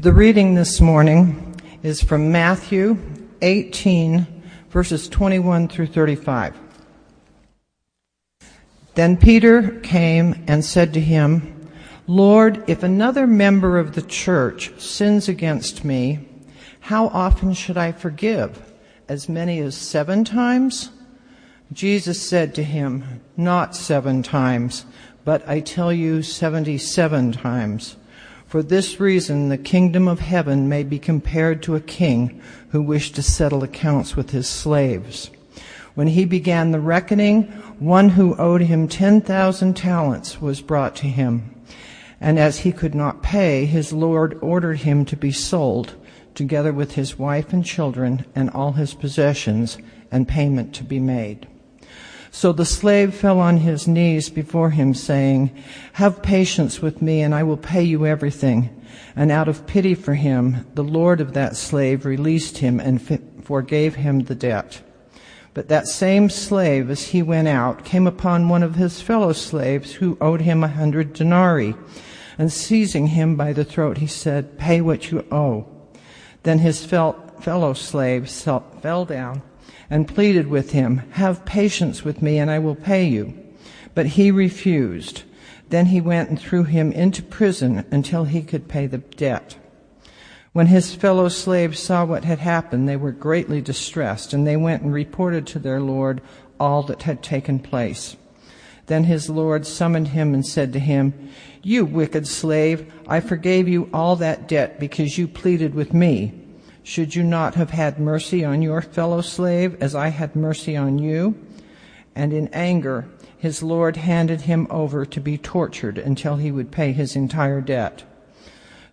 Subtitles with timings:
[0.00, 2.98] The reading this morning is from Matthew
[3.42, 4.28] 18,
[4.70, 6.56] verses 21 through 35.
[8.94, 11.68] Then Peter came and said to him,
[12.06, 16.28] Lord, if another member of the church sins against me,
[16.78, 18.72] how often should I forgive?
[19.08, 20.90] As many as seven times?
[21.72, 24.86] Jesus said to him, Not seven times,
[25.24, 27.96] but I tell you seventy seven times.
[28.48, 33.14] For this reason, the kingdom of heaven may be compared to a king who wished
[33.16, 35.28] to settle accounts with his slaves.
[35.94, 37.42] When he began the reckoning,
[37.78, 41.54] one who owed him 10,000 talents was brought to him.
[42.22, 45.94] And as he could not pay, his Lord ordered him to be sold,
[46.34, 49.76] together with his wife and children and all his possessions,
[50.10, 51.46] and payment to be made.
[52.30, 55.50] So the slave fell on his knees before him, saying,
[55.94, 58.74] Have patience with me, and I will pay you everything.
[59.16, 63.02] And out of pity for him, the Lord of that slave released him and
[63.42, 64.82] forgave him the debt.
[65.54, 69.94] But that same slave, as he went out, came upon one of his fellow slaves
[69.94, 71.74] who owed him a hundred denarii.
[72.36, 75.66] And seizing him by the throat, he said, Pay what you owe.
[76.44, 79.42] Then his fellow slave fell down
[79.90, 83.34] and pleaded with him, Have patience with me, and I will pay you.
[83.94, 85.22] But he refused.
[85.70, 89.56] Then he went and threw him into prison until he could pay the debt.
[90.52, 94.82] When his fellow slaves saw what had happened, they were greatly distressed, and they went
[94.82, 96.20] and reported to their Lord
[96.58, 98.16] all that had taken place.
[98.86, 101.30] Then his Lord summoned him and said to him,
[101.62, 106.37] You wicked slave, I forgave you all that debt because you pleaded with me.
[106.88, 110.98] Should you not have had mercy on your fellow slave as I had mercy on
[110.98, 111.38] you?
[112.14, 116.92] And in anger, his Lord handed him over to be tortured until he would pay
[116.92, 118.04] his entire debt.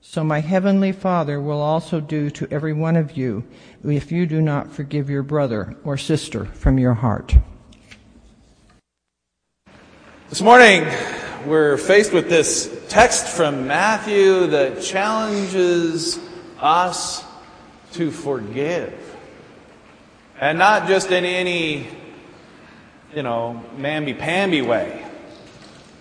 [0.01, 3.45] So my heavenly Father will also do to every one of you
[3.81, 7.33] if you do not forgive your brother or sister from your heart.
[10.27, 10.85] This morning,
[11.45, 16.19] we're faced with this text from Matthew that challenges
[16.59, 17.24] us
[17.95, 18.93] to forgive.
[20.39, 21.87] And not just in any,
[23.15, 25.05] you know, mamby-pamby way,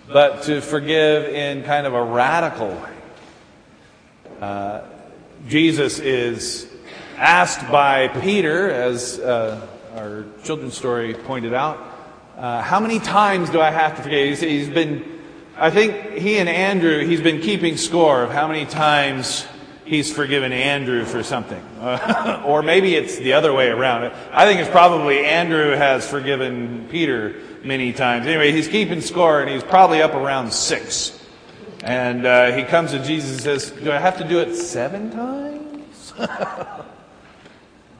[0.08, 2.90] but to forgive in kind of a radical way.
[4.40, 4.80] Uh,
[5.48, 6.68] Jesus is
[7.16, 11.78] asked by Peter, as uh, our children's story pointed out,
[12.36, 14.28] uh, how many times do I have to forgive?
[14.28, 15.22] He's, he's been,
[15.56, 19.46] I think he and Andrew, he's been keeping score of how many times
[19.84, 21.62] he's forgiven Andrew for something.
[21.80, 24.12] Uh, or maybe it's the other way around.
[24.32, 28.26] I think it's probably Andrew has forgiven Peter many times.
[28.26, 31.20] Anyway, he's keeping score and he's probably up around six.
[31.82, 35.10] And uh, he comes to Jesus and says, Do I have to do it seven
[35.10, 36.12] times?
[36.18, 36.86] of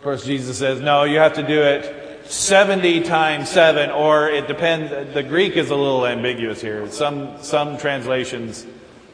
[0.02, 5.12] course, Jesus says, No, you have to do it 70 times 7, or it depends.
[5.12, 6.90] The Greek is a little ambiguous here.
[6.90, 8.66] Some, some translations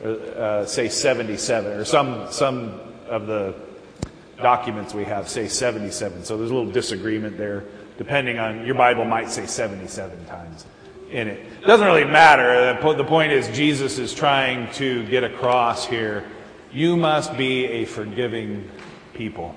[0.04, 3.54] uh, say 77, or some, some of the
[4.40, 6.24] documents we have say 77.
[6.24, 7.64] So there's a little disagreement there,
[7.98, 10.66] depending on your Bible might say 77 times
[11.10, 11.40] in it.
[11.62, 12.78] It doesn't really matter.
[12.80, 16.24] The point is, Jesus is trying to get across here
[16.72, 18.70] you must be a forgiving
[19.12, 19.54] people.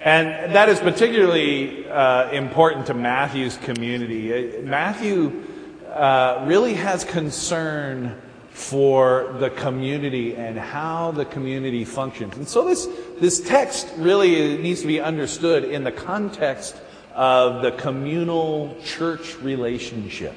[0.00, 4.58] And that is particularly uh, important to Matthew's community.
[4.58, 5.44] Uh, Matthew
[5.88, 8.20] uh, really has concern
[8.52, 12.36] for the community and how the community functions.
[12.36, 12.86] And so this,
[13.18, 16.76] this text really needs to be understood in the context
[17.14, 20.34] of the communal church relationship,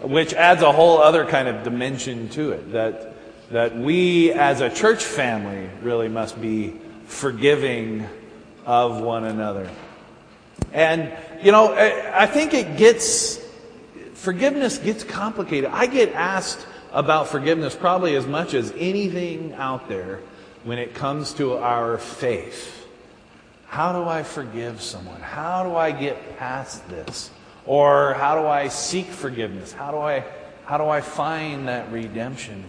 [0.00, 2.72] which adds a whole other kind of dimension to it.
[2.72, 3.14] That,
[3.50, 6.74] that we as a church family really must be
[7.06, 8.06] forgiving
[8.64, 9.68] of one another.
[10.72, 11.12] And,
[11.42, 13.40] you know, I think it gets,
[14.14, 15.70] forgiveness gets complicated.
[15.72, 20.20] I get asked about forgiveness probably as much as anything out there
[20.62, 22.86] when it comes to our faith.
[23.66, 25.20] How do I forgive someone?
[25.20, 27.30] How do I get past this?
[27.66, 29.72] Or how do I seek forgiveness?
[29.72, 30.24] How do I,
[30.64, 32.62] how do I find that redemption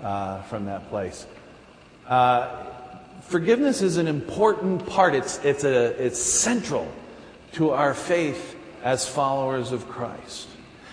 [0.00, 1.26] uh, from that place?
[2.06, 2.64] Uh,
[3.22, 5.14] forgiveness is an important part.
[5.14, 6.90] It's, it's, a, it's central
[7.52, 8.54] to our faith
[8.84, 10.48] as followers of Christ.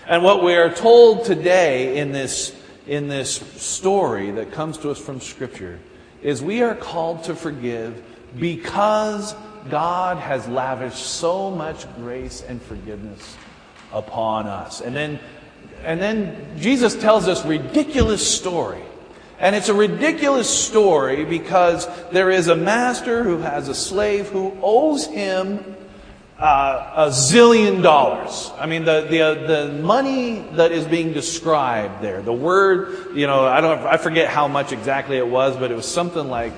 [0.08, 2.54] And what we are told today in this
[2.86, 5.78] in this story that comes to us from Scripture
[6.22, 8.02] is we are called to forgive
[8.38, 9.34] because
[9.70, 13.36] God has lavished so much grace and forgiveness
[13.92, 14.80] upon us.
[14.80, 15.20] And then,
[15.82, 18.82] and then Jesus tells us ridiculous story
[19.38, 24.56] And it's a ridiculous story because there is a master who has a slave who
[24.62, 25.73] owes him
[26.38, 28.50] uh, a zillion dollars.
[28.58, 33.26] I mean, the, the, uh, the money that is being described there, the word, you
[33.26, 36.52] know, I don't, I forget how much exactly it was, but it was something like,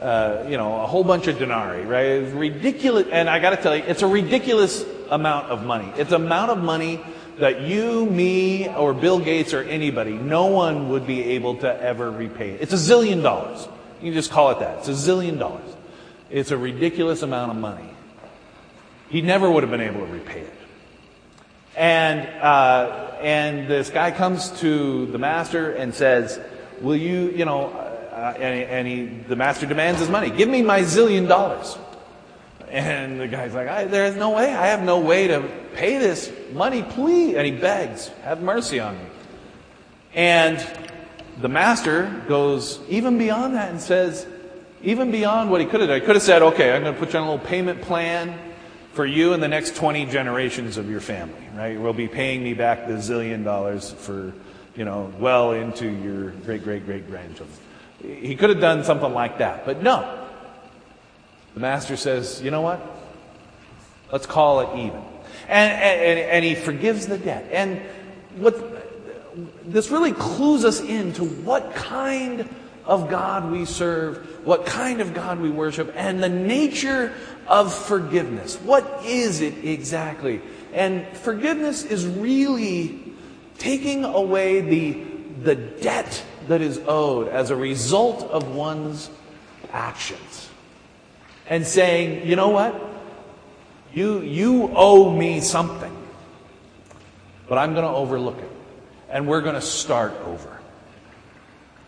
[0.00, 2.32] uh, you know, a whole bunch of denarii, right?
[2.32, 3.08] Ridiculous.
[3.10, 5.92] And I got to tell you, it's a ridiculous amount of money.
[5.96, 7.00] It's amount of money
[7.38, 12.10] that you, me, or Bill Gates or anybody, no one would be able to ever
[12.10, 12.52] repay.
[12.52, 13.66] It's a zillion dollars.
[14.00, 14.78] You can just call it that.
[14.78, 15.74] It's a zillion dollars.
[16.30, 17.90] It's a ridiculous amount of money.
[19.08, 20.54] He never would have been able to repay it.
[21.76, 26.40] And, uh, and this guy comes to the master and says,
[26.80, 30.30] Will you, you know, uh, and, and he, the master demands his money.
[30.30, 31.78] Give me my zillion dollars.
[32.68, 34.52] And the guy's like, There's no way.
[34.52, 35.40] I have no way to
[35.74, 37.36] pay this money, please.
[37.36, 39.04] And he begs, Have mercy on me.
[40.14, 40.66] And
[41.40, 44.26] the master goes even beyond that and says,
[44.82, 46.98] even beyond what he could have done, he could have said, Okay, I'm going to
[46.98, 48.36] put you on a little payment plan
[48.92, 51.80] for you and the next 20 generations of your family, right?
[51.80, 54.32] We'll be paying me back the zillion dollars for,
[54.74, 57.56] you know, well into your great, great, great grandchildren.
[58.02, 60.26] He could have done something like that, but no.
[61.54, 62.80] The master says, you know what?
[64.12, 65.02] Let's call it even.
[65.48, 67.48] And, and, and he forgives the debt.
[67.50, 67.80] And
[68.36, 68.56] what,
[69.64, 72.48] this really clues us into what kind
[72.88, 77.12] of God we serve, what kind of God we worship, and the nature
[77.46, 78.56] of forgiveness.
[78.56, 80.40] What is it exactly?
[80.72, 83.12] And forgiveness is really
[83.58, 85.04] taking away the,
[85.42, 89.10] the debt that is owed as a result of one's
[89.70, 90.48] actions.
[91.46, 92.74] And saying, you know what?
[93.92, 95.94] You, you owe me something,
[97.48, 98.50] but I'm going to overlook it.
[99.10, 100.58] And we're going to start over.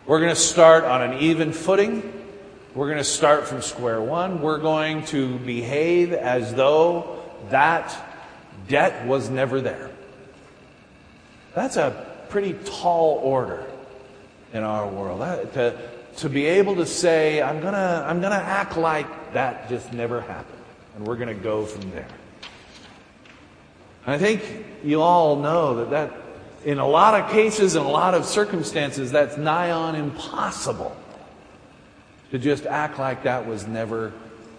[0.05, 2.01] We're going to start on an even footing.
[2.73, 4.41] We're going to start from square one.
[4.41, 7.95] We're going to behave as though that
[8.67, 9.91] debt was never there.
[11.53, 13.67] That's a pretty tall order
[14.53, 15.21] in our world.
[15.21, 19.33] That, to, to be able to say, I'm going to I'm going to act like
[19.33, 20.63] that just never happened.
[20.95, 22.07] And we're going to go from there.
[24.05, 26.20] And I think you all know that that,
[26.65, 30.95] in a lot of cases, in a lot of circumstances, that's nigh on impossible
[32.31, 34.13] to just act like that was never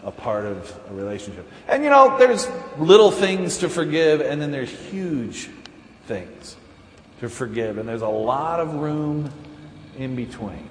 [0.05, 1.49] a part of a relationship.
[1.69, 5.49] And you know, there's little things to forgive, and then there's huge
[6.07, 6.57] things
[7.21, 9.31] to forgive, and there's a lot of room
[9.97, 10.69] in between.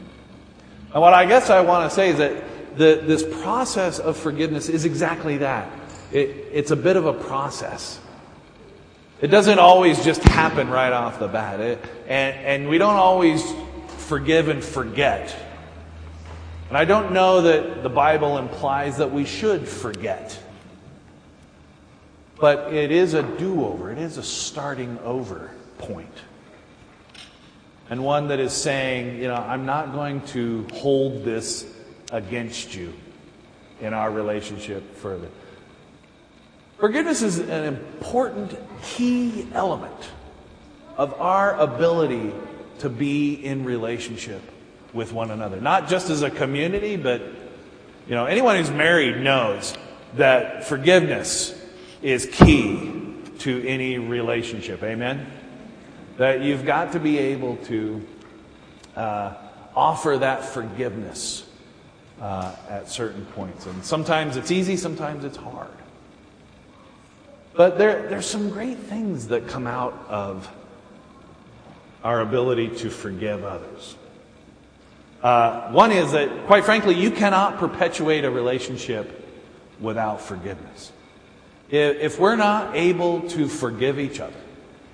[0.93, 2.43] And what I guess I want to say is that
[2.77, 5.71] the, this process of forgiveness is exactly that.
[6.11, 7.99] It, it's a bit of a process.
[9.21, 11.59] It doesn't always just happen right off the bat.
[11.59, 13.43] It, and, and we don't always
[13.97, 15.35] forgive and forget.
[16.69, 20.37] And I don't know that the Bible implies that we should forget.
[22.39, 26.17] But it is a do over, it is a starting over point
[27.91, 31.65] and one that is saying, you know, I'm not going to hold this
[32.13, 32.93] against you
[33.81, 35.27] in our relationship further.
[36.81, 40.11] Forgiveness is an important key element
[40.97, 42.33] of our ability
[42.79, 44.41] to be in relationship
[44.91, 45.61] with one another.
[45.61, 47.21] Not just as a community, but
[48.05, 49.77] you know, anyone who's married knows
[50.15, 51.57] that forgiveness
[52.01, 54.83] is key to any relationship.
[54.83, 55.25] Amen?
[56.21, 58.05] that you've got to be able to
[58.95, 59.33] uh,
[59.75, 61.49] offer that forgiveness
[62.21, 63.65] uh, at certain points.
[63.65, 65.80] And sometimes it's easy, sometimes it's hard.
[67.53, 70.49] But there, there's some great things that come out of
[72.03, 73.95] our ability to forgive others.
[75.21, 79.27] Uh, one is that, quite frankly, you cannot perpetuate a relationship
[79.79, 80.91] without forgiveness.
[81.69, 84.33] If, if we're not able to forgive each other,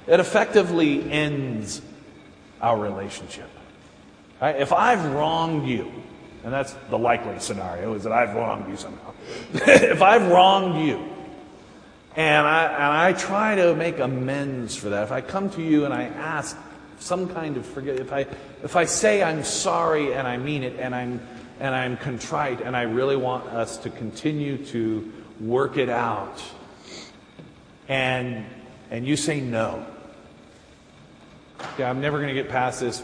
[0.06, 1.82] it effectively ends
[2.62, 3.50] our relationship.
[4.42, 4.56] Right?
[4.58, 5.92] If I've wronged you,
[6.44, 9.14] and that's the likely scenario, is that I've wronged you somehow.
[9.54, 11.17] if I've wronged you,
[12.18, 15.86] and I, and I try to make amends for that, if I come to you
[15.86, 16.58] and I ask
[17.00, 18.22] some kind of forgiveness, if I,
[18.64, 21.22] if I say I'm sorry and I mean it and I'm,
[21.60, 26.42] and I'm contrite and I really want us to continue to work it out,
[27.88, 28.44] and,
[28.90, 29.86] and you say no,
[31.78, 33.04] yeah, I'm never going to get past this.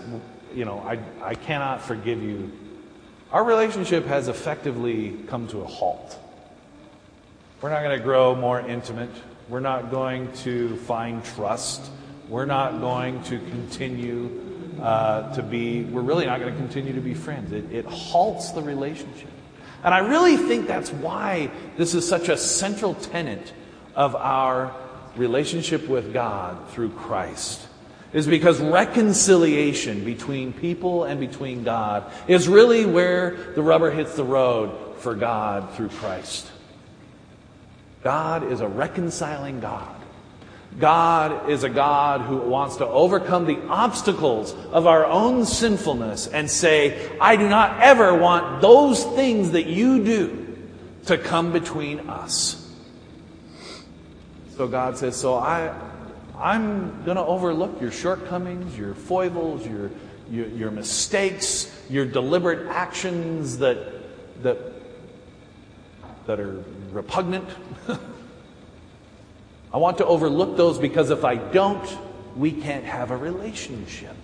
[0.55, 2.51] You know, I, I cannot forgive you.
[3.31, 6.19] Our relationship has effectively come to a halt.
[7.63, 9.09] We're not going to grow more intimate.
[9.47, 11.81] We're not going to find trust.
[12.27, 14.41] We're not going to continue
[14.81, 17.53] uh, to be, we're really not going to continue to be friends.
[17.53, 19.29] It, it halts the relationship.
[19.81, 23.53] And I really think that's why this is such a central tenet
[23.95, 24.75] of our
[25.15, 27.65] relationship with God through Christ.
[28.11, 34.25] Is because reconciliation between people and between God is really where the rubber hits the
[34.25, 36.49] road for God through Christ.
[38.03, 39.95] God is a reconciling God.
[40.79, 46.49] God is a God who wants to overcome the obstacles of our own sinfulness and
[46.49, 50.57] say, I do not ever want those things that you do
[51.05, 52.59] to come between us.
[54.57, 55.73] So God says, So I,
[56.37, 59.91] I'm going to overlook your shortcomings, your foibles, your,
[60.29, 63.77] your, your mistakes, your deliberate actions that,
[64.43, 64.72] that,
[66.25, 67.47] that are repugnant.
[69.73, 71.97] I want to overlook those because if I don't,
[72.35, 74.15] we can't have a relationship.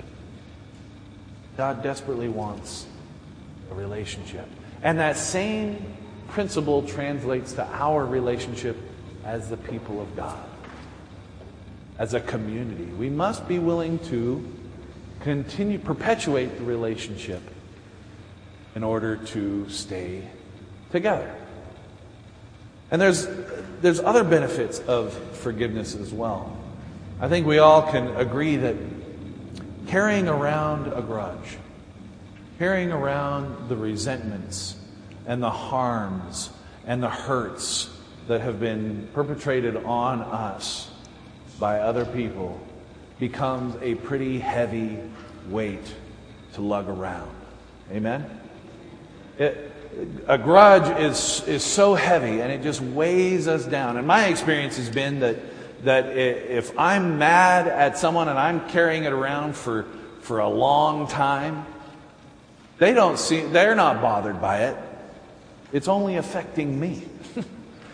[1.58, 2.86] God desperately wants
[3.72, 4.48] a relationship.
[4.82, 5.96] And that same
[6.29, 8.77] principle translates to our relationship
[9.25, 10.48] as the people of God,
[11.98, 12.86] as a community.
[12.86, 14.48] We must be willing to
[15.22, 17.41] continue, perpetuate the relationship
[18.75, 20.24] in order to stay
[20.91, 21.36] together.
[22.91, 23.27] And there's,
[23.81, 26.58] there's other benefits of forgiveness as well.
[27.19, 28.75] I think we all can agree that
[29.88, 31.58] carrying around a grudge,
[32.58, 34.75] carrying around the resentments
[35.25, 36.50] and the harms
[36.86, 37.89] and the hurts
[38.27, 40.89] that have been perpetrated on us
[41.60, 42.60] by other people
[43.19, 44.98] becomes a pretty heavy
[45.50, 45.93] weight
[46.53, 47.36] to lug around.
[47.91, 48.39] Amen?
[49.38, 49.69] It,
[50.27, 53.98] a grudge is, is so heavy and it just weighs us down.
[53.98, 55.38] And my experience has been that,
[55.84, 59.86] that if I'm mad at someone and I'm carrying it around for,
[60.22, 61.65] for a long time,
[62.77, 64.77] they don't see, they're not bothered by it.
[65.74, 67.03] It's only affecting me.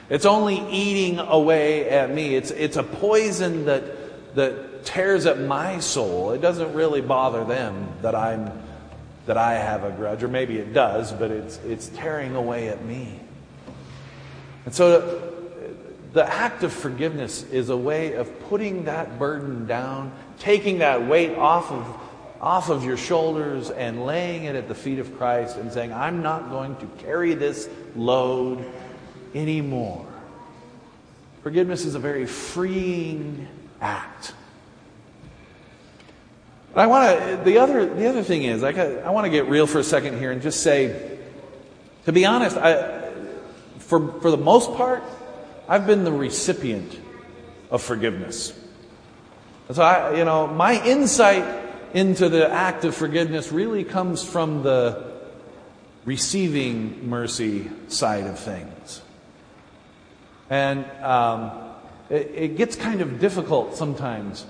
[0.09, 2.35] it's only eating away at me.
[2.35, 6.31] It's, it's a poison that, that tears at my soul.
[6.31, 8.51] It doesn't really bother them that I'm
[9.25, 12.84] that I have a grudge, or maybe it does, but it's, it's tearing away at
[12.86, 13.20] me.
[14.65, 20.12] And so uh, the act of forgiveness is a way of putting that burden down,
[20.39, 22.00] taking that weight off of,
[22.39, 26.22] off of your shoulders and laying it at the feet of Christ and saying, I'm
[26.22, 28.63] not going to carry this load
[29.34, 30.05] anymore.
[31.44, 33.48] Forgiveness is a very freeing
[33.82, 34.34] act.
[36.75, 39.48] But I want to, the other, the other thing is, I, I want to get
[39.48, 41.17] real for a second here and just say,
[42.03, 43.13] to be honest, I,
[43.79, 45.01] for, for the most part,
[45.70, 47.00] I've been the recipient
[47.72, 48.51] of forgiveness.
[49.72, 51.63] So I, you know, my insight
[51.94, 55.13] into the act of forgiveness really comes from the
[56.03, 59.01] receiving mercy side of things.
[60.50, 61.51] And um,
[62.10, 64.46] it, it gets kind of difficult sometimes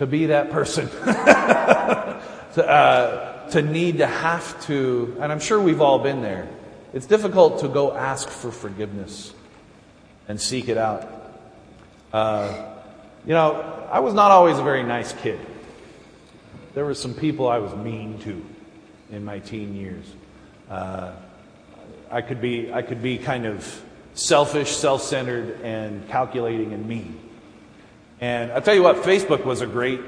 [0.00, 0.88] to be that person,
[2.54, 6.48] to, uh, to need to have to, and I'm sure we've all been there.
[6.94, 9.34] It's difficult to go ask for forgiveness
[10.26, 11.06] and seek it out.
[12.14, 12.76] Uh,
[13.26, 15.38] you know, I was not always a very nice kid.
[16.72, 18.42] There were some people I was mean to
[19.14, 20.06] in my teen years.
[20.70, 21.12] Uh,
[22.10, 23.82] I could be, I could be kind of
[24.14, 27.20] selfish, self-centered, and calculating and mean.
[28.20, 30.00] And I'll tell you what, Facebook was a great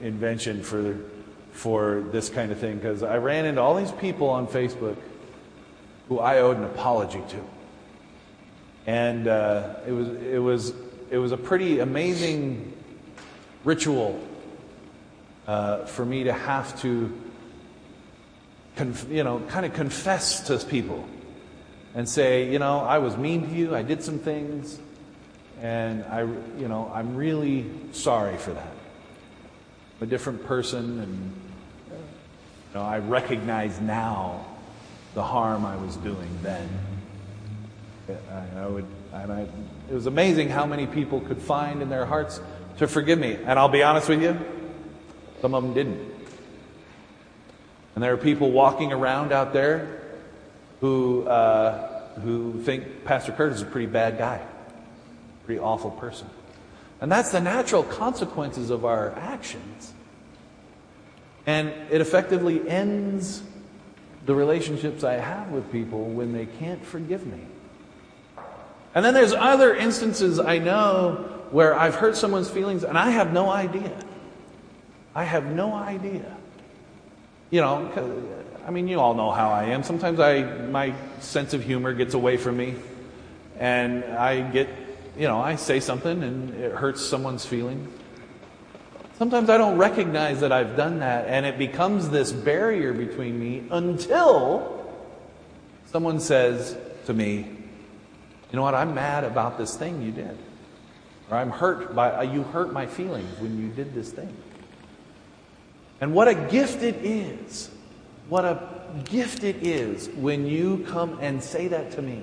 [0.00, 0.98] invention for,
[1.52, 4.96] for this kind of thing because I ran into all these people on Facebook
[6.08, 7.44] who I owed an apology to.
[8.86, 10.72] And uh, it, was, it, was,
[11.10, 12.72] it was a pretty amazing
[13.64, 14.18] ritual
[15.46, 17.12] uh, for me to have to,
[18.76, 21.06] conf- you know, kind of confess to people
[21.94, 24.78] and say, you know, I was mean to you, I did some things,
[25.60, 28.72] and I, you know, I'm really sorry for that.
[30.00, 31.32] I'm a different person, and
[31.90, 34.46] you know, I recognize now
[35.14, 36.68] the harm I was doing then.
[38.08, 39.40] I, I would, and I,
[39.90, 42.40] it was amazing how many people could find in their hearts
[42.78, 43.34] to forgive me.
[43.34, 44.38] And I'll be honest with you,
[45.42, 46.14] some of them didn't.
[47.94, 50.00] And there are people walking around out there
[50.80, 54.40] who, uh, who think Pastor Curtis is a pretty bad guy
[55.48, 56.28] pretty awful person.
[57.00, 59.94] And that's the natural consequences of our actions.
[61.46, 63.42] And it effectively ends
[64.26, 67.40] the relationships I have with people when they can't forgive me.
[68.94, 73.32] And then there's other instances I know where I've hurt someone's feelings and I have
[73.32, 74.04] no idea.
[75.14, 76.36] I have no idea.
[77.48, 77.90] you know,
[78.66, 79.82] I mean, you all know how I am.
[79.82, 82.74] Sometimes I, my sense of humor gets away from me,
[83.58, 84.68] and I get,
[85.18, 87.88] you know, I say something and it hurts someone's feelings.
[89.18, 93.64] Sometimes I don't recognize that I've done that, and it becomes this barrier between me
[93.68, 94.88] until
[95.86, 98.76] someone says to me, You know what?
[98.76, 100.38] I'm mad about this thing you did.
[101.32, 104.32] Or I'm hurt by, uh, you hurt my feelings when you did this thing.
[106.00, 107.70] And what a gift it is.
[108.28, 108.62] What a
[109.04, 112.22] gift it is when you come and say that to me.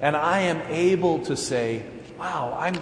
[0.00, 1.84] And I am able to say,
[2.22, 2.76] Wow, I'm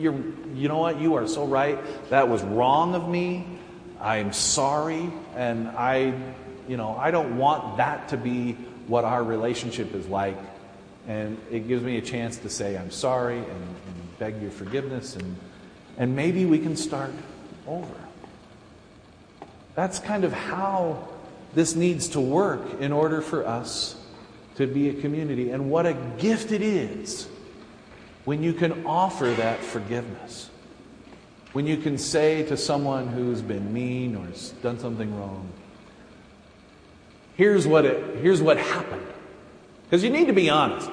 [0.00, 0.20] you're,
[0.52, 1.00] you know what?
[1.00, 1.78] You are so right.
[2.10, 3.46] That was wrong of me.
[4.00, 5.12] I'm sorry.
[5.36, 6.12] And I,
[6.66, 8.54] you know, I don't want that to be
[8.88, 10.36] what our relationship is like.
[11.06, 15.14] And it gives me a chance to say, I'm sorry and, and beg your forgiveness.
[15.14, 15.36] And,
[15.96, 17.12] and maybe we can start
[17.68, 17.94] over.
[19.76, 21.06] That's kind of how
[21.54, 23.94] this needs to work in order for us
[24.56, 25.52] to be a community.
[25.52, 27.28] And what a gift it is
[28.24, 30.50] when you can offer that forgiveness,
[31.52, 35.48] when you can say to someone who's been mean or has done something wrong,
[37.36, 39.06] here's what, it, here's what happened.
[39.84, 40.88] Because you need to be honest.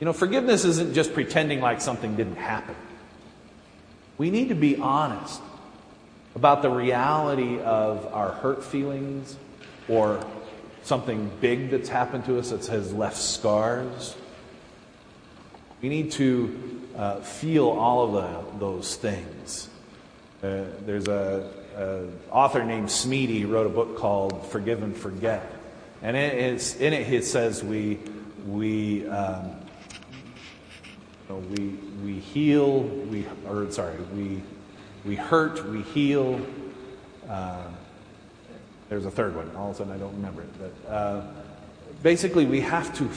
[0.00, 2.76] You know, forgiveness isn't just pretending like something didn't happen.
[4.18, 5.40] We need to be honest
[6.34, 9.36] about the reality of our hurt feelings
[9.88, 10.24] or
[10.82, 14.14] something big that's happened to us that has left scars.
[15.80, 19.68] We need to uh, feel all of the, those things.
[20.42, 25.52] Uh, there's a, a, author named Smedes wrote a book called Forgive and Forget,
[26.02, 27.98] and it is, in it he says we
[28.46, 29.52] we um,
[31.28, 34.42] we we heal we or sorry we
[35.04, 36.40] we hurt we heal.
[37.28, 37.68] Uh,
[38.88, 39.50] there's a third one.
[39.56, 40.48] All of a sudden, I don't remember it.
[40.58, 41.22] But uh,
[42.02, 43.08] basically, we have to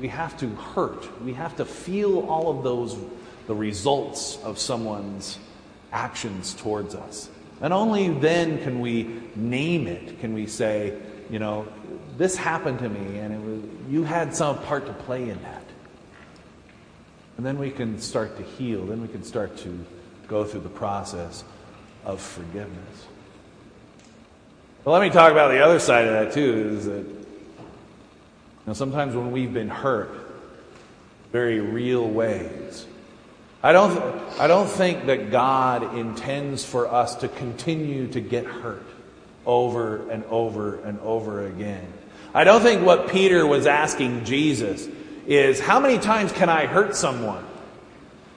[0.00, 1.22] we have to hurt.
[1.22, 2.96] We have to feel all of those,
[3.46, 5.38] the results of someone's
[5.92, 7.28] actions towards us.
[7.60, 10.96] And only then can we name it, can we say,
[11.28, 11.66] you know,
[12.16, 15.64] this happened to me and it was, you had some part to play in that.
[17.36, 18.84] And then we can start to heal.
[18.86, 19.84] Then we can start to
[20.26, 21.44] go through the process
[22.04, 23.06] of forgiveness.
[24.84, 27.27] But let me talk about the other side of that too, is that
[28.68, 30.10] now, sometimes when we've been hurt,
[31.32, 32.84] very real ways,
[33.62, 33.98] I don't,
[34.38, 38.84] I don't think that God intends for us to continue to get hurt
[39.46, 41.90] over and over and over again.
[42.34, 44.86] I don't think what Peter was asking Jesus
[45.26, 47.46] is how many times can I hurt someone?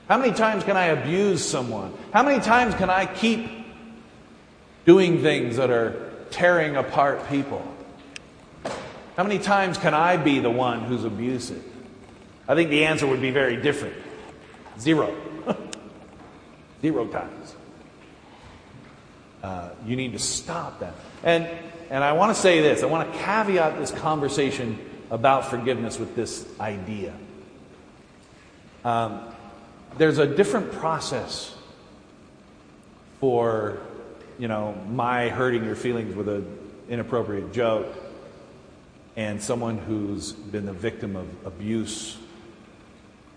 [0.07, 1.93] How many times can I abuse someone?
[2.13, 3.51] How many times can I keep
[4.85, 7.67] doing things that are tearing apart people?
[9.21, 11.63] How many times can I be the one who's abusive?
[12.47, 13.93] I think the answer would be very different.
[14.79, 15.15] Zero.
[16.81, 17.55] Zero times.
[19.43, 20.95] Uh, you need to stop that.
[21.21, 21.47] And,
[21.91, 24.79] and I want to say this I want to caveat this conversation
[25.11, 27.13] about forgiveness with this idea.
[28.83, 29.21] Um,
[29.99, 31.53] there's a different process
[33.19, 33.81] for,
[34.39, 36.57] you know, my hurting your feelings with an
[36.89, 37.95] inappropriate joke
[39.15, 42.17] and someone who's been the victim of abuse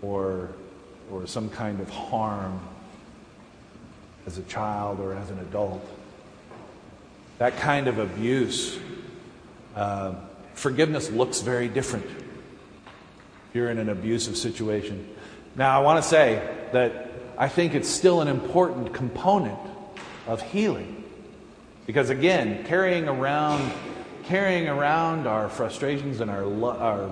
[0.01, 0.49] or,
[1.11, 2.59] or some kind of harm
[4.25, 5.85] as a child or as an adult.
[7.37, 8.79] That kind of abuse,
[9.75, 10.15] uh,
[10.53, 15.07] forgiveness looks very different if you're in an abusive situation.
[15.55, 19.59] Now, I want to say that I think it's still an important component
[20.27, 21.03] of healing.
[21.85, 23.71] Because again, carrying around
[24.25, 27.09] carrying around our frustrations and our, our,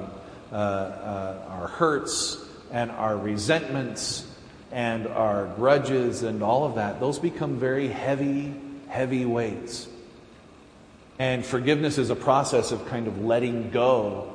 [0.52, 4.28] uh, uh, our hurts and our resentments
[4.72, 8.54] and our grudges and all of that, those become very heavy,
[8.88, 9.88] heavy weights.
[11.20, 14.34] And forgiveness is a process of kind of letting go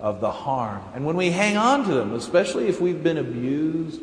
[0.00, 0.82] of the harm.
[0.94, 4.00] And when we hang on to them, especially if we've been abused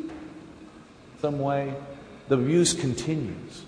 [1.20, 1.74] some way,
[2.28, 3.64] the abuse continues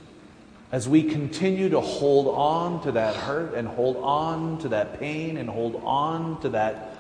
[0.72, 5.37] as we continue to hold on to that hurt and hold on to that pain
[5.37, 6.96] and hold on to that,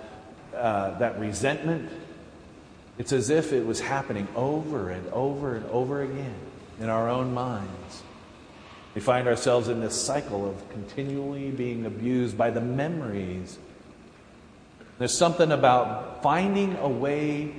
[0.54, 1.90] uh, that resentment,
[2.98, 6.34] it's as if it was happening over and over and over again
[6.80, 8.02] in our own minds.
[8.94, 13.58] We find ourselves in this cycle of continually being abused by the memories.
[14.98, 17.52] There's something about finding a way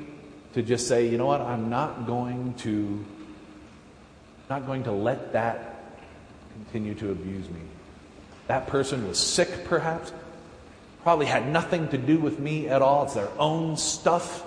[0.54, 3.06] to just say, you know what, I'm not going to
[4.50, 5.77] not going to let that
[6.64, 7.62] continue to abuse me.
[8.48, 10.12] That person was sick, perhaps.
[11.04, 13.04] Probably had nothing to do with me at all.
[13.06, 14.46] It's their own stuff.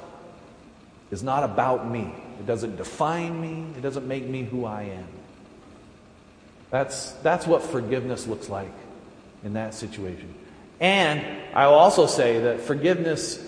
[1.11, 2.13] It's not about me.
[2.39, 3.67] It doesn't define me.
[3.77, 5.07] It doesn't make me who I am.
[6.71, 8.73] That's, that's what forgiveness looks like
[9.43, 10.33] in that situation.
[10.79, 13.45] And I will also say that forgiveness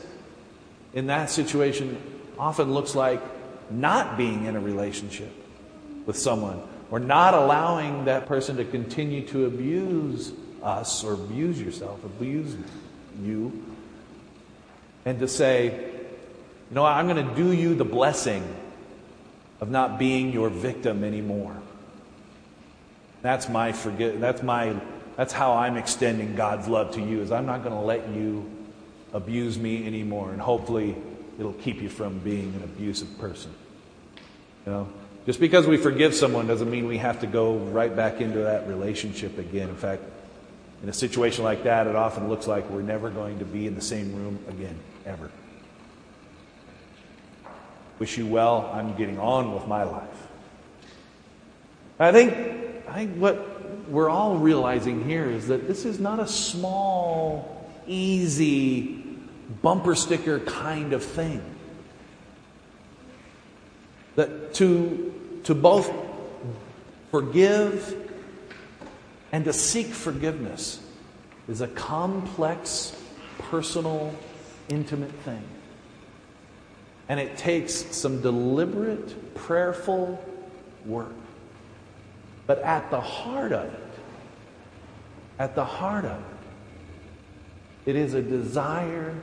[0.92, 1.96] in that situation
[2.38, 3.22] often looks like
[3.70, 5.32] not being in a relationship
[6.04, 6.60] with someone
[6.92, 10.30] or not allowing that person to continue to abuse
[10.62, 12.54] us or abuse yourself, abuse
[13.22, 13.64] you,
[15.06, 18.44] and to say, you know, I'm going to do you the blessing
[19.58, 21.56] of not being your victim anymore.
[23.22, 24.20] That's my forget.
[24.20, 24.76] That's my.
[25.16, 27.22] That's how I'm extending God's love to you.
[27.22, 28.50] Is I'm not going to let you
[29.14, 30.94] abuse me anymore, and hopefully
[31.38, 33.54] it'll keep you from being an abusive person.
[34.66, 34.88] You know,
[35.26, 38.66] just because we forgive someone doesn't mean we have to go right back into that
[38.66, 39.68] relationship again.
[39.68, 40.02] In fact,
[40.82, 43.74] in a situation like that, it often looks like we're never going to be in
[43.76, 45.30] the same room again, ever.
[48.00, 48.68] Wish you well.
[48.74, 50.26] I'm getting on with my life.
[52.00, 52.32] I think,
[52.88, 59.04] I think what we're all realizing here is that this is not a small, easy,
[59.62, 61.42] bumper sticker kind of thing.
[64.16, 65.90] That to, to both
[67.10, 67.96] forgive
[69.32, 70.80] and to seek forgiveness
[71.48, 72.94] is a complex,
[73.38, 74.14] personal,
[74.68, 75.42] intimate thing.
[77.08, 80.22] And it takes some deliberate, prayerful
[80.84, 81.12] work.
[82.46, 83.80] But at the heart of it,
[85.38, 89.14] at the heart of it, it is a desire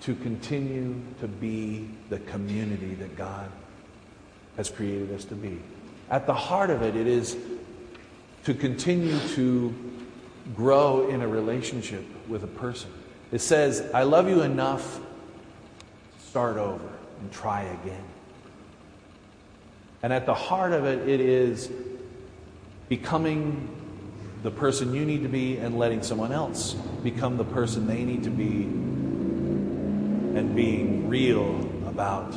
[0.00, 3.50] to continue to be the community that God
[4.56, 5.60] has created us to be.
[6.10, 7.36] At the heart of it, it is
[8.44, 9.74] to continue to
[10.54, 12.90] grow in a relationship with a person.
[13.32, 15.00] It says, I love you enough
[16.18, 16.88] start over
[17.20, 18.04] and try again.
[20.02, 21.70] And at the heart of it, it is
[22.88, 23.70] becoming
[24.42, 28.24] the person you need to be and letting someone else become the person they need
[28.24, 28.64] to be
[30.38, 32.30] and being real about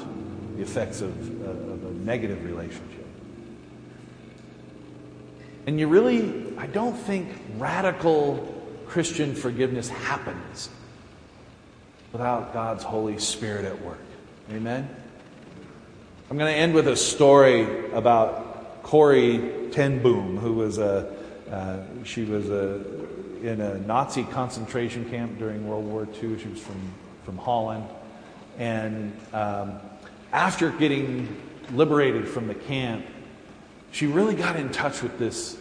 [0.56, 1.12] the effects of,
[1.46, 1.67] a
[2.08, 3.06] negative relationship.
[5.68, 10.70] And you really, I don't think radical Christian forgiveness happens
[12.14, 14.00] without God's Holy Spirit at work.
[14.50, 14.90] Amen?
[16.32, 21.14] I'm going to end with a story about Corrie ten Boom, who was a,
[21.52, 22.82] uh, she was a,
[23.44, 26.40] in a Nazi concentration camp during World War II.
[26.40, 26.82] She was from,
[27.26, 27.84] from Holland.
[28.58, 29.82] And um,
[30.32, 31.28] after getting
[31.72, 33.06] liberated from the camp,
[33.92, 35.58] she really got in touch with this,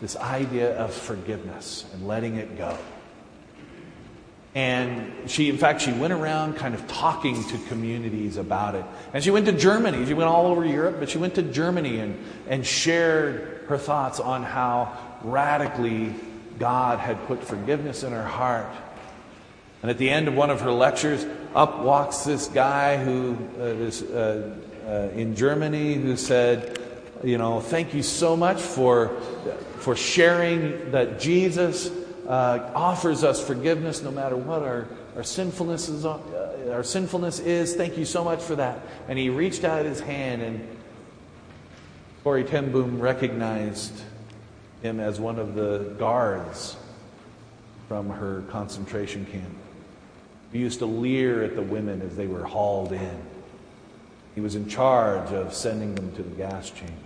[0.00, 2.76] this idea of forgiveness and letting it go.
[4.54, 8.84] And she, in fact, she went around kind of talking to communities about it.
[9.12, 10.04] And she went to Germany.
[10.06, 12.18] She went all over Europe, but she went to Germany and,
[12.48, 16.14] and shared her thoughts on how radically
[16.58, 18.66] God had put forgiveness in her heart.
[19.82, 23.62] And at the end of one of her lectures, up walks this guy who uh,
[23.62, 24.56] is uh,
[24.90, 26.78] uh, in Germany who said,
[27.22, 29.20] you know, thank you so much for,
[29.78, 31.90] for sharing that Jesus
[32.26, 37.76] uh, offers us forgiveness no matter what our, our, sinfulness is, uh, our sinfulness is.
[37.76, 38.80] Thank you so much for that.
[39.06, 40.76] And he reached out his hand, and
[42.24, 44.02] Corrie ten Boom recognized
[44.82, 46.76] him as one of the guards
[47.86, 49.54] from her concentration camp.
[50.52, 53.29] He used to leer at the women as they were hauled in.
[54.34, 56.96] He was in charge of sending them to the gas chambers.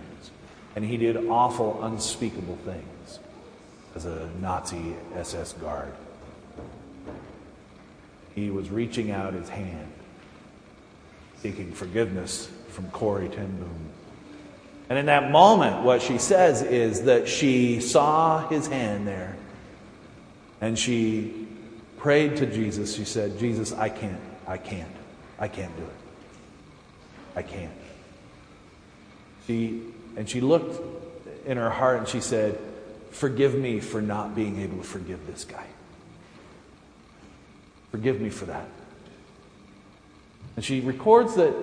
[0.75, 3.19] And he did awful, unspeakable things
[3.95, 5.93] as a Nazi SS guard.
[8.35, 9.91] He was reaching out his hand,
[11.41, 13.89] seeking forgiveness from Corrie ten Boom.
[14.89, 19.35] And in that moment, what she says is that she saw his hand there
[20.61, 21.47] and she
[21.97, 22.95] prayed to Jesus.
[22.95, 24.91] She said, Jesus, I can't, I can't,
[25.39, 26.04] I can't do it.
[27.35, 27.71] I can't.
[29.47, 29.81] She,
[30.15, 30.81] and she looked
[31.45, 32.57] in her heart and she said,
[33.11, 35.65] Forgive me for not being able to forgive this guy.
[37.91, 38.67] Forgive me for that.
[40.55, 41.53] And she records that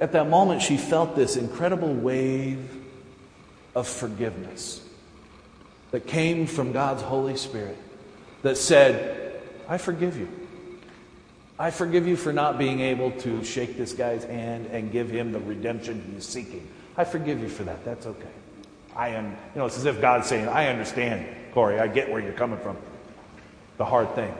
[0.00, 2.66] at that moment she felt this incredible wave
[3.74, 4.82] of forgiveness
[5.90, 7.76] that came from God's Holy Spirit
[8.42, 10.28] that said, I forgive you.
[11.62, 15.30] I forgive you for not being able to shake this guy's hand and give him
[15.30, 16.66] the redemption he's seeking.
[16.96, 17.84] I forgive you for that.
[17.84, 18.28] That's okay.
[18.96, 21.78] I am, you know, it's as if God's saying, I understand, Corrie.
[21.78, 22.76] I get where you're coming from.
[23.76, 24.34] the hard thing.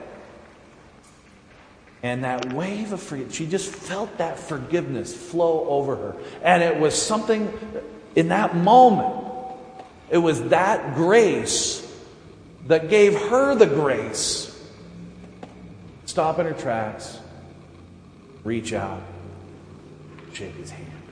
[2.03, 6.17] And that wave of forgiveness, she just felt that forgiveness flow over her.
[6.43, 7.57] And it was something
[8.17, 9.25] in that moment,
[10.11, 11.89] it was that grace
[12.67, 14.52] that gave her the grace.
[16.13, 17.19] Stop in her tracks,
[18.45, 19.01] reach out,
[20.35, 21.03] shake his hand,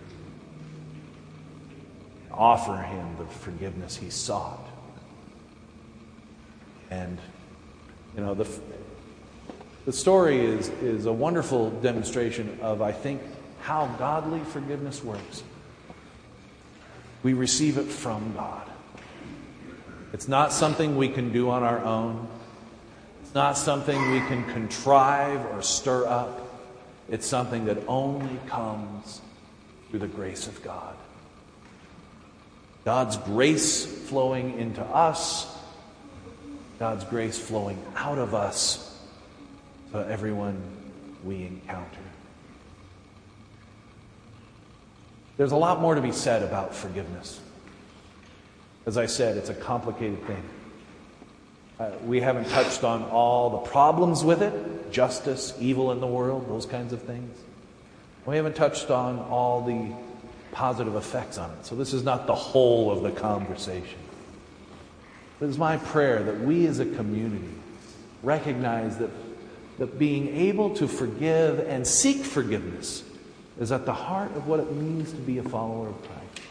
[2.30, 4.68] offer him the forgiveness he sought.
[6.90, 7.16] And,
[8.14, 8.46] you know, the,
[9.86, 13.22] the story is, is a wonderful demonstration of, I think,
[13.62, 15.42] how godly forgiveness works.
[17.22, 18.70] We receive it from God.
[20.12, 22.28] It's not something we can do on our own.
[23.30, 26.40] It's not something we can contrive or stir up.
[27.08, 29.20] It's something that only comes
[29.88, 30.96] through the grace of God.
[32.84, 35.46] God's grace flowing into us,
[36.80, 39.00] God's grace flowing out of us
[39.92, 40.60] to everyone
[41.22, 42.00] we encounter.
[45.36, 47.40] There's a lot more to be said about forgiveness.
[48.86, 50.42] As I said, it's a complicated thing.
[51.80, 56.46] Uh, we haven't touched on all the problems with it justice, evil in the world,
[56.46, 57.38] those kinds of things.
[58.26, 59.94] We haven't touched on all the
[60.52, 61.64] positive effects on it.
[61.64, 63.98] So, this is not the whole of the conversation.
[65.38, 67.48] But it's my prayer that we as a community
[68.22, 69.10] recognize that,
[69.78, 73.04] that being able to forgive and seek forgiveness
[73.58, 76.46] is at the heart of what it means to be a follower of Christ.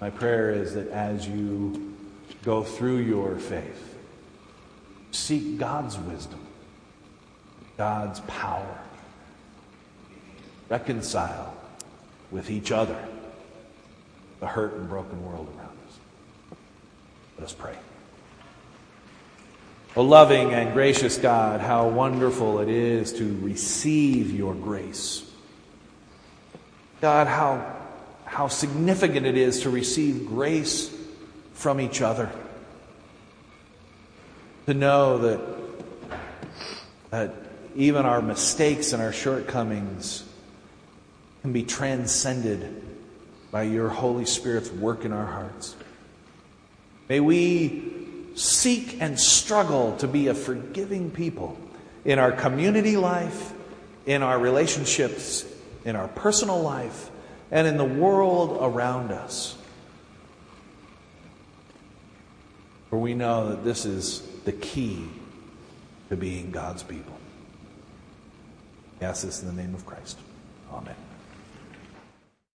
[0.00, 1.95] My prayer is that as you
[2.46, 3.98] go through your faith,
[5.10, 6.38] seek God's wisdom,
[7.76, 8.78] God's power,
[10.68, 11.52] reconcile
[12.30, 12.96] with each other
[14.38, 16.58] the hurt and broken world around us.
[17.36, 17.74] Let us pray.
[19.96, 25.28] O loving and gracious God, how wonderful it is to receive your grace.
[27.00, 27.74] God, how
[28.24, 30.95] how significant it is to receive grace
[31.56, 32.30] from each other.
[34.66, 35.40] To know that,
[37.10, 37.34] that
[37.74, 40.24] even our mistakes and our shortcomings
[41.42, 42.82] can be transcended
[43.50, 45.74] by your Holy Spirit's work in our hearts.
[47.08, 47.92] May we
[48.34, 51.56] seek and struggle to be a forgiving people
[52.04, 53.52] in our community life,
[54.04, 55.46] in our relationships,
[55.86, 57.10] in our personal life
[57.50, 59.55] and in the world around us.
[62.90, 65.08] For we know that this is the key
[66.08, 67.16] to being God's people.
[69.00, 70.18] Ask this in the name of Christ.
[70.72, 70.94] Amen.